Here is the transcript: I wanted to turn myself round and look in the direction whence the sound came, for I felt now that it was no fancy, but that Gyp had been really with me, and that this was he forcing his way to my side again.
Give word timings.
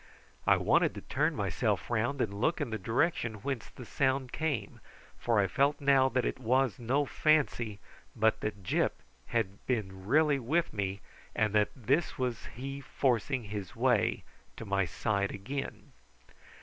I 0.47 0.57
wanted 0.57 0.95
to 0.95 1.01
turn 1.01 1.35
myself 1.35 1.87
round 1.87 2.21
and 2.21 2.33
look 2.41 2.59
in 2.59 2.71
the 2.71 2.79
direction 2.79 3.35
whence 3.43 3.69
the 3.69 3.85
sound 3.85 4.31
came, 4.31 4.79
for 5.19 5.37
I 5.39 5.45
felt 5.45 5.79
now 5.79 6.09
that 6.09 6.25
it 6.25 6.39
was 6.39 6.79
no 6.79 7.05
fancy, 7.05 7.77
but 8.15 8.39
that 8.41 8.63
Gyp 8.63 8.93
had 9.27 9.63
been 9.67 10.07
really 10.07 10.39
with 10.39 10.73
me, 10.73 11.01
and 11.35 11.53
that 11.53 11.69
this 11.75 12.17
was 12.17 12.47
he 12.55 12.81
forcing 12.81 13.43
his 13.43 13.75
way 13.75 14.23
to 14.57 14.65
my 14.65 14.85
side 14.85 15.29
again. 15.31 15.91